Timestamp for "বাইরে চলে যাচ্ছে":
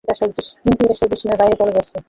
1.41-1.97